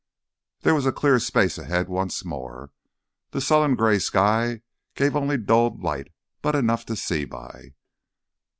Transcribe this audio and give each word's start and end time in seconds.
There 0.61 0.73
was 0.73 0.87
a 0.87 0.91
clear 0.91 1.19
space 1.19 1.59
ahead 1.59 1.87
once 1.87 2.25
more. 2.25 2.71
The 3.29 3.39
sullen 3.39 3.75
gray 3.75 3.99
sky 3.99 4.63
gave 4.95 5.15
only 5.15 5.37
dulled 5.37 5.83
light, 5.83 6.11
but 6.41 6.55
enough 6.55 6.87
to 6.87 6.95
see 6.95 7.23
by. 7.23 7.75